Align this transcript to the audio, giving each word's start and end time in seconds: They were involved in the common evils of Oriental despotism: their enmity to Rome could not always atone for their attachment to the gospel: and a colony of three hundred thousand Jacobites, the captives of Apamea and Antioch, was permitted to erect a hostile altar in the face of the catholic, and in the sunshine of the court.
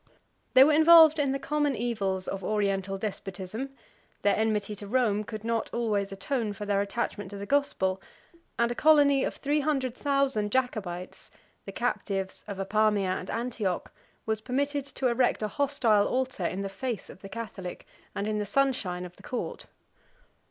They 0.55 0.63
were 0.63 0.73
involved 0.73 1.19
in 1.19 1.31
the 1.31 1.37
common 1.37 1.75
evils 1.75 2.27
of 2.27 2.43
Oriental 2.43 2.97
despotism: 2.97 3.69
their 4.23 4.35
enmity 4.35 4.73
to 4.77 4.87
Rome 4.87 5.23
could 5.23 5.43
not 5.43 5.69
always 5.71 6.11
atone 6.11 6.53
for 6.53 6.65
their 6.65 6.81
attachment 6.81 7.29
to 7.29 7.37
the 7.37 7.45
gospel: 7.45 8.01
and 8.57 8.71
a 8.71 8.73
colony 8.73 9.23
of 9.23 9.35
three 9.35 9.59
hundred 9.59 9.93
thousand 9.95 10.51
Jacobites, 10.51 11.29
the 11.65 11.71
captives 11.71 12.43
of 12.47 12.57
Apamea 12.57 13.19
and 13.19 13.29
Antioch, 13.29 13.91
was 14.25 14.41
permitted 14.41 14.85
to 14.87 15.07
erect 15.07 15.43
a 15.43 15.47
hostile 15.47 16.07
altar 16.07 16.47
in 16.47 16.63
the 16.63 16.67
face 16.67 17.07
of 17.07 17.21
the 17.21 17.29
catholic, 17.29 17.85
and 18.15 18.27
in 18.27 18.39
the 18.39 18.45
sunshine 18.47 19.05
of 19.05 19.17
the 19.17 19.21
court. 19.21 19.67